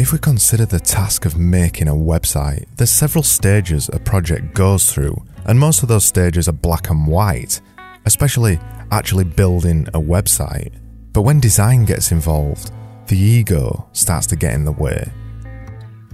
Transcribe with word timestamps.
If 0.00 0.14
we 0.14 0.18
consider 0.18 0.64
the 0.64 0.80
task 0.80 1.26
of 1.26 1.36
making 1.36 1.86
a 1.86 1.92
website, 1.92 2.64
there's 2.78 2.90
several 2.90 3.22
stages 3.22 3.90
a 3.92 3.98
project 3.98 4.54
goes 4.54 4.90
through, 4.90 5.14
and 5.44 5.60
most 5.60 5.82
of 5.82 5.90
those 5.90 6.06
stages 6.06 6.48
are 6.48 6.52
black 6.52 6.88
and 6.88 7.06
white, 7.06 7.60
especially 8.06 8.58
actually 8.90 9.24
building 9.24 9.86
a 9.88 10.00
website. 10.00 10.72
But 11.12 11.20
when 11.20 11.38
design 11.38 11.84
gets 11.84 12.12
involved, 12.12 12.72
the 13.08 13.18
ego 13.18 13.86
starts 13.92 14.26
to 14.28 14.36
get 14.36 14.54
in 14.54 14.64
the 14.64 14.72
way. 14.72 15.06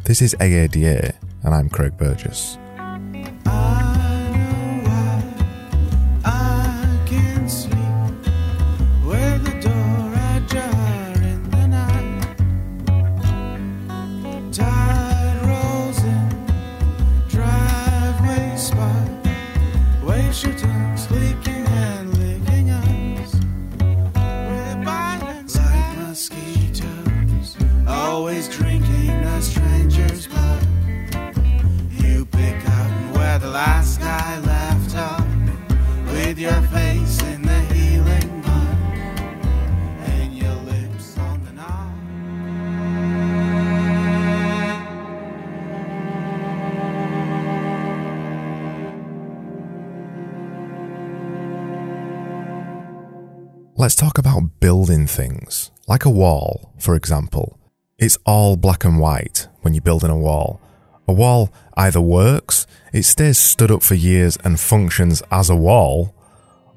This 0.02 0.20
is 0.20 0.34
AADA, 0.40 1.14
and 1.44 1.54
I'm 1.54 1.68
Craig 1.68 1.96
Burgess. 1.96 2.58
Let's 53.78 53.94
talk 53.94 54.16
about 54.16 54.58
building 54.58 55.06
things. 55.06 55.70
Like 55.86 56.06
a 56.06 56.10
wall, 56.10 56.72
for 56.78 56.94
example. 56.94 57.58
It's 57.98 58.16
all 58.24 58.56
black 58.56 58.86
and 58.86 58.98
white 58.98 59.48
when 59.60 59.74
you're 59.74 59.82
building 59.82 60.08
a 60.08 60.16
wall. 60.16 60.62
A 61.06 61.12
wall 61.12 61.52
either 61.76 62.00
works, 62.00 62.66
it 62.94 63.02
stays 63.02 63.36
stood 63.36 63.70
up 63.70 63.82
for 63.82 63.94
years 63.94 64.38
and 64.42 64.58
functions 64.58 65.22
as 65.30 65.50
a 65.50 65.54
wall, 65.54 66.14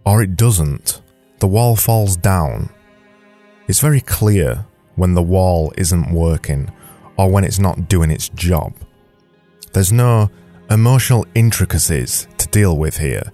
or 0.06 0.22
it 0.22 0.36
doesn't. 0.36 1.02
The 1.40 1.48
wall 1.48 1.78
falls 1.78 2.18
down. 2.18 2.70
It's 3.70 3.80
very 3.80 4.02
clear 4.02 4.66
when 4.96 5.14
the 5.14 5.24
wall 5.24 5.72
isn't 5.78 6.12
working 6.12 6.70
or 7.16 7.32
when 7.32 7.46
it's 7.46 7.60
not 7.60 7.88
doing 7.88 8.12
its 8.12 8.28
job. 8.28 8.74
There's 9.72 9.94
no 9.94 10.30
emotional 10.70 11.26
intricacies 11.34 12.28
to 12.40 12.48
deal 12.50 12.76
with 12.76 12.98
here. 12.98 13.32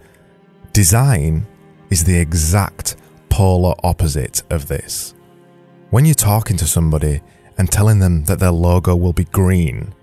Design 0.72 1.48
is 1.90 2.04
the 2.04 2.20
exact 2.20 2.98
polar 3.36 3.76
opposite 3.84 4.44
of 4.50 4.70
this. 4.70 5.14
When 5.90 6.06
you're 6.06 6.16
talking 6.16 6.56
to 6.56 6.66
somebody 6.66 7.22
and 7.58 7.70
telling 7.70 8.00
them 8.00 8.24
that 8.24 8.40
their 8.40 8.50
logo 8.50 8.96
will 8.96 9.12
be 9.12 9.26
green, 9.26 9.94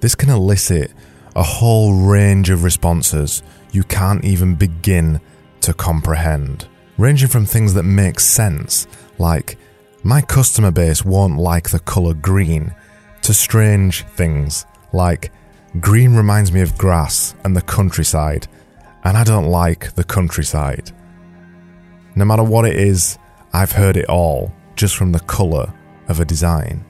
this 0.00 0.16
can 0.16 0.30
elicit 0.30 0.90
a 1.36 1.44
whole 1.44 1.94
range 1.94 2.50
of 2.50 2.64
responses 2.64 3.44
you 3.70 3.84
can't 3.84 4.24
even 4.24 4.56
begin 4.56 5.20
to 5.60 5.74
comprehend, 5.74 6.66
ranging 6.98 7.28
from 7.28 7.46
things 7.46 7.72
that 7.74 7.84
make 7.84 8.18
sense, 8.18 8.88
like, 9.16 9.58
my 10.02 10.20
customer 10.20 10.72
base 10.72 11.04
won't 11.04 11.38
like 11.38 11.70
the 11.70 11.78
colour 11.78 12.14
green, 12.14 12.74
to 13.22 13.32
strange 13.32 14.02
things 14.16 14.66
like, 14.92 15.30
green 15.78 16.16
reminds 16.16 16.50
me 16.50 16.62
of 16.62 16.76
grass 16.76 17.36
and 17.44 17.54
the 17.56 17.62
countryside, 17.62 18.48
and 19.04 19.16
I 19.16 19.22
don't 19.22 19.46
like 19.46 19.94
the 19.94 20.02
countryside. 20.02 20.90
No 22.16 22.24
matter 22.24 22.42
what 22.42 22.64
it 22.64 22.76
is, 22.76 23.18
I've 23.52 23.72
heard 23.72 23.96
it 23.98 24.08
all 24.08 24.50
just 24.74 24.96
from 24.96 25.12
the 25.12 25.20
colour 25.20 25.72
of 26.08 26.18
a 26.18 26.24
design. 26.24 26.84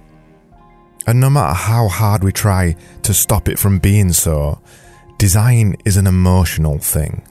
And 1.07 1.21
no 1.21 1.29
matter 1.29 1.53
how 1.53 1.89
hard 1.89 2.23
we 2.23 2.33
try 2.33 2.77
to 3.03 3.13
stop 3.13 3.49
it 3.49 3.59
from 3.59 3.81
being 3.81 4.13
so, 4.13 4.61
design 5.19 5.77
is 5.85 5.97
an 5.97 6.07
emotional 6.07 6.79
thing. 6.79 7.27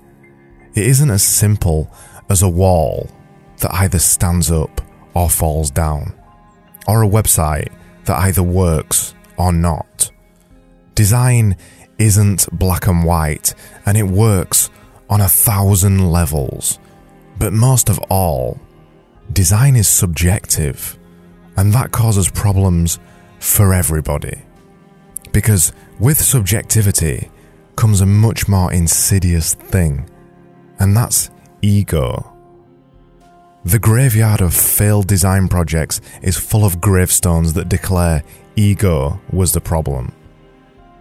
It 0.75 0.83
isn't 0.87 1.09
as 1.09 1.23
simple 1.23 1.89
as 2.29 2.41
a 2.41 2.49
wall 2.49 3.09
that 3.61 3.73
either 3.73 3.99
stands 3.99 4.51
up 4.51 4.81
or 5.13 5.29
falls 5.29 5.71
down, 5.71 6.13
or 6.87 7.01
a 7.01 7.07
website 7.07 7.71
that 8.05 8.17
either 8.23 8.43
works 8.43 9.15
or 9.37 9.53
not. 9.53 10.11
Design 10.95 11.55
isn't 11.97 12.47
black 12.51 12.87
and 12.87 13.05
white, 13.05 13.53
and 13.85 13.97
it 13.97 14.03
works 14.03 14.69
on 15.09 15.21
a 15.21 15.29
thousand 15.29 16.11
levels. 16.11 16.77
But 17.37 17.53
most 17.53 17.89
of 17.89 17.99
all, 18.09 18.59
design 19.31 19.75
is 19.75 19.87
subjective, 19.87 20.97
and 21.57 21.73
that 21.73 21.91
causes 21.91 22.29
problems 22.29 22.99
for 23.39 23.73
everybody. 23.73 24.41
Because 25.31 25.73
with 25.99 26.17
subjectivity 26.17 27.29
comes 27.75 28.01
a 28.01 28.05
much 28.05 28.47
more 28.47 28.71
insidious 28.71 29.53
thing, 29.53 30.09
and 30.79 30.95
that's 30.95 31.29
ego. 31.61 32.31
The 33.65 33.79
graveyard 33.79 34.41
of 34.41 34.53
failed 34.53 35.07
design 35.07 35.47
projects 35.47 35.99
is 36.21 36.37
full 36.37 36.65
of 36.65 36.79
gravestones 36.79 37.53
that 37.53 37.67
declare 37.67 38.23
ego 38.55 39.19
was 39.31 39.53
the 39.53 39.61
problem. 39.61 40.13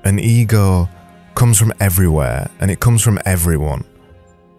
An 0.05 0.19
ego 0.19 0.89
comes 1.34 1.59
from 1.59 1.75
everywhere 1.78 2.51
and 2.61 2.71
it 2.71 2.81
comes 2.81 3.03
from 3.03 3.19
everyone. 3.27 3.84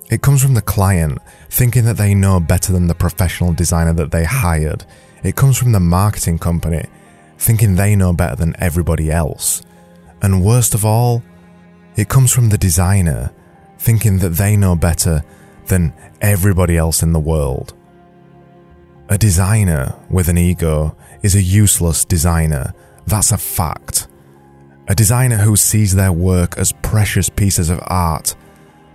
It 0.10 0.22
comes 0.22 0.44
from 0.44 0.54
the 0.54 0.62
client 0.62 1.20
thinking 1.50 1.86
that 1.86 1.98
they 1.98 2.14
know 2.14 2.40
better 2.40 2.72
than 2.72 2.88
the 2.88 2.96
professional 2.96 3.54
designer 3.54 3.94
that 3.94 4.12
they 4.12 4.24
hired. 4.24 4.86
It 5.24 5.36
comes 5.36 5.58
from 5.58 5.72
the 5.72 5.80
marketing 5.80 6.38
company 6.38 6.86
thinking 7.38 7.76
they 7.76 7.96
know 7.96 8.14
better 8.14 8.36
than 8.36 8.56
everybody 8.60 9.12
else. 9.12 9.64
And 10.22 10.46
worst 10.46 10.74
of 10.74 10.86
all, 10.86 11.24
it 11.96 12.08
comes 12.08 12.32
from 12.32 12.50
the 12.50 12.58
designer 12.58 13.32
thinking 13.80 14.20
that 14.20 14.30
they 14.30 14.56
know 14.56 14.76
better 14.76 15.24
than 15.68 15.94
everybody 16.22 16.78
else 16.78 17.02
in 17.02 17.14
the 17.14 17.20
world. 17.20 17.74
A 19.10 19.18
designer 19.18 19.96
with 20.10 20.30
an 20.30 20.38
ego 20.38 20.96
is 21.24 21.36
a 21.36 21.42
useless 21.42 22.06
designer. 22.06 22.74
That's 23.08 23.32
a 23.32 23.38
fact. 23.38 24.08
A 24.88 24.96
designer 24.96 25.38
who 25.38 25.56
sees 25.56 25.96
their 25.96 26.12
work 26.12 26.58
as 26.58 26.72
precious 26.72 27.30
pieces 27.30 27.70
of 27.70 27.80
art 27.88 28.36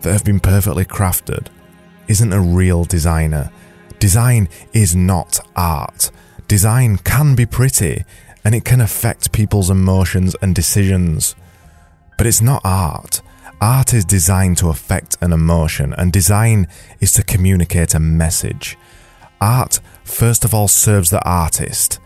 that 0.03 0.13
have 0.13 0.25
been 0.25 0.41
perfectly 0.41 0.85
crafted 0.85 1.49
isn't 2.09 2.33
a 2.33 2.41
real 2.41 2.85
designer. 2.85 3.51
Design 3.99 4.49
is 4.73 4.97
not 4.97 5.39
art. 5.55 6.11
Design 6.49 6.97
can 6.99 7.35
be 7.35 7.47
pretty 7.47 8.05
and 8.45 8.55
it 8.55 8.65
can 8.65 8.81
affect 8.81 9.33
people's 9.33 9.71
emotions 9.71 10.35
and 10.43 10.55
decisions. 10.55 11.35
But 12.17 12.27
it's 12.27 12.41
not 12.41 12.63
art. 12.65 13.23
Art 13.61 13.93
is 13.93 14.05
designed 14.05 14.57
to 14.59 14.71
affect 14.71 15.19
an 15.21 15.33
emotion, 15.33 15.93
and 15.93 16.11
design 16.11 16.67
is 16.99 17.13
to 17.13 17.23
communicate 17.23 17.95
a 17.95 18.01
message. 18.01 18.79
Art, 19.39 19.81
first 20.03 20.47
of 20.47 20.55
all, 20.55 20.67
serves 20.67 21.11
the 21.11 21.23
artist, 21.29 22.01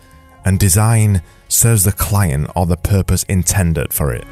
and 0.44 0.58
design 0.58 1.22
serves 1.46 1.84
the 1.84 1.92
client 1.92 2.50
or 2.56 2.66
the 2.66 2.76
purpose 2.76 3.22
intended 3.24 3.92
for 3.92 4.12
it. 4.12 4.24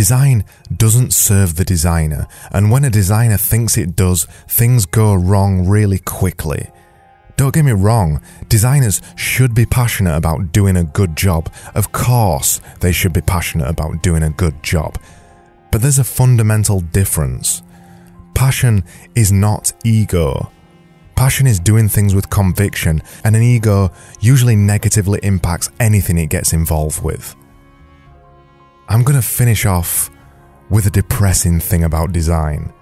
Design 0.00 0.46
doesn't 0.74 1.12
serve 1.12 1.56
the 1.56 1.64
designer, 1.74 2.26
and 2.52 2.70
when 2.70 2.86
a 2.86 2.88
designer 2.88 3.36
thinks 3.36 3.76
it 3.76 3.94
does, 3.94 4.24
things 4.48 4.86
go 4.86 5.12
wrong 5.12 5.68
really 5.68 5.98
quickly. 5.98 6.70
Don't 7.36 7.52
get 7.52 7.66
me 7.66 7.72
wrong, 7.72 8.22
designers 8.48 9.02
should 9.14 9.54
be 9.54 9.66
passionate 9.66 10.16
about 10.16 10.52
doing 10.52 10.78
a 10.78 10.84
good 10.84 11.16
job. 11.16 11.52
Of 11.74 11.92
course, 11.92 12.62
they 12.80 12.92
should 12.92 13.12
be 13.12 13.20
passionate 13.20 13.68
about 13.68 14.02
doing 14.02 14.22
a 14.22 14.30
good 14.30 14.62
job. 14.62 14.98
But 15.70 15.82
there's 15.82 15.98
a 15.98 16.14
fundamental 16.18 16.80
difference. 16.80 17.62
Passion 18.34 18.84
is 19.14 19.30
not 19.30 19.70
ego. 19.84 20.50
Passion 21.14 21.46
is 21.46 21.60
doing 21.60 21.90
things 21.90 22.14
with 22.14 22.30
conviction, 22.30 23.02
and 23.22 23.36
an 23.36 23.42
ego 23.42 23.92
usually 24.18 24.56
negatively 24.56 25.20
impacts 25.22 25.68
anything 25.78 26.16
it 26.16 26.30
gets 26.30 26.54
involved 26.54 27.04
with. 27.04 27.36
I'm 28.90 29.04
to 29.04 29.22
finish 29.22 29.66
off 29.66 30.10
with 30.68 30.84
a 30.84 30.90
depressing 30.90 31.60
thing 31.60 31.84
about 31.84 32.12
design. 32.12 32.72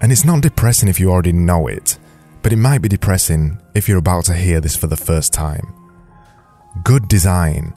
And 0.00 0.10
it's 0.10 0.24
not 0.24 0.40
depressing 0.40 0.88
if 0.88 0.98
you 0.98 1.10
already 1.10 1.32
know 1.32 1.66
it, 1.66 1.98
but 2.40 2.54
it 2.54 2.56
might 2.56 2.80
be 2.80 2.88
depressing 2.88 3.60
if 3.74 3.86
you're 3.86 3.98
about 3.98 4.24
to 4.24 4.34
hear 4.34 4.62
this 4.62 4.74
for 4.74 4.86
the 4.86 4.96
first 4.96 5.34
time. 5.34 5.74
Good 6.82 7.06
design, 7.06 7.74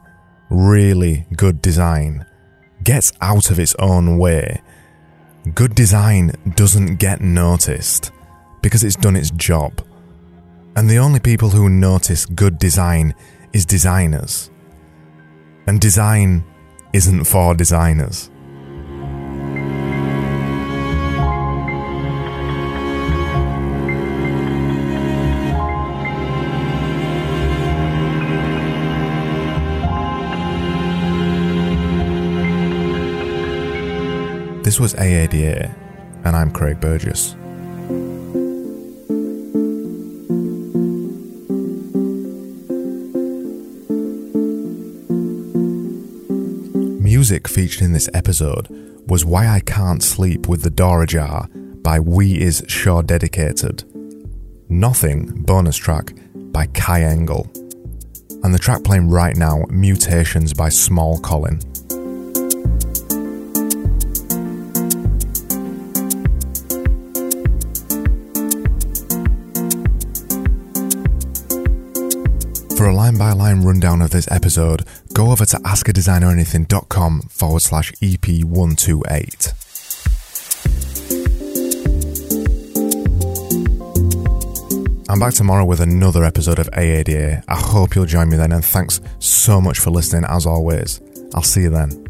really 0.49 1.27
good 1.35 1.61
design, 1.61 2.25
gets 2.81 3.11
out 3.19 3.51
of 3.51 3.59
its 3.59 3.75
own 3.77 4.17
way. 4.17 4.61
Good 5.53 5.75
design 5.75 6.31
doesn't 6.55 6.95
get 6.95 7.19
noticed. 7.19 8.11
because 8.63 8.83
it's 8.83 8.95
done 8.95 9.17
its 9.17 9.29
job. 9.31 9.85
And 10.75 10.89
the 10.89 10.97
only 10.97 11.19
people 11.19 11.49
who 11.49 11.69
notice 11.69 12.25
good 12.25 12.57
design 12.57 13.13
is 13.51 13.65
designers. 13.65 14.49
And 15.67 15.79
design 15.79 16.43
isn't 16.93 17.25
for 17.25 17.55
designers. 17.55 18.29
This 34.63 34.79
was 34.79 34.93
AADA, 34.93 35.75
and 36.23 36.35
I'm 36.35 36.49
Craig 36.49 36.79
Burgess. 36.79 37.35
Music 47.23 47.47
featured 47.47 47.83
in 47.83 47.93
this 47.93 48.09
episode 48.13 48.67
was 49.07 49.23
Why 49.23 49.47
I 49.47 49.61
Can't 49.61 50.03
Sleep 50.03 50.49
with 50.49 50.61
the 50.61 50.69
Door 50.69 51.03
Ajar 51.03 51.47
by 51.81 51.97
We 51.97 52.37
Is 52.37 52.65
Sure 52.67 53.01
Dedicated. 53.01 53.85
Nothing 54.67 55.27
bonus 55.43 55.77
track 55.77 56.11
by 56.35 56.65
Kai 56.65 57.03
Engel. 57.03 57.49
And 58.43 58.53
the 58.53 58.59
track 58.59 58.83
playing 58.83 59.07
right 59.07 59.37
now, 59.37 59.63
Mutations 59.69 60.53
by 60.53 60.67
Small 60.67 61.17
Colin. 61.17 61.61
For 72.75 72.89
a 72.89 72.93
line 72.93 73.17
by 73.17 73.31
line 73.31 73.61
rundown 73.61 74.01
of 74.01 74.09
this 74.09 74.29
episode, 74.29 74.83
go 75.13 75.31
over 75.31 75.45
to 75.45 75.57
askadesigneranything.com 75.57 77.21
forward 77.30 77.62
slash 77.62 77.92
EP128. 77.94 79.54
I'm 85.10 85.19
back 85.19 85.33
tomorrow 85.36 85.65
with 85.65 85.80
another 85.80 86.24
episode 86.24 86.57
of 86.57 86.71
AADA. 86.71 87.44
I 87.48 87.56
hope 87.56 87.94
you'll 87.94 88.06
join 88.06 88.30
me 88.30 88.38
then, 88.38 88.51
and 88.51 88.65
thanks 88.65 89.00
so 89.19 89.62
much 89.62 89.80
for 89.80 89.92
listening 89.92 90.25
as 90.27 90.48
always. 90.48 91.01
I'll 91.36 91.44
see 91.44 91.62
you 91.62 91.69
then. 91.69 92.02